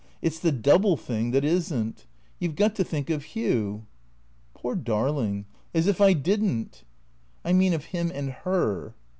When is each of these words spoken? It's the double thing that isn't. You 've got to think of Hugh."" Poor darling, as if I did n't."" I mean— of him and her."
It's 0.19 0.39
the 0.39 0.51
double 0.51 0.97
thing 0.97 1.29
that 1.29 1.45
isn't. 1.45 2.07
You 2.39 2.49
've 2.49 2.55
got 2.55 2.73
to 2.73 2.83
think 2.83 3.11
of 3.11 3.23
Hugh."" 3.23 3.85
Poor 4.55 4.73
darling, 4.73 5.45
as 5.75 5.85
if 5.85 6.01
I 6.01 6.13
did 6.13 6.41
n't."" 6.43 6.83
I 7.45 7.53
mean— 7.53 7.73
of 7.75 7.85
him 7.93 8.11
and 8.11 8.31
her." 8.31 8.95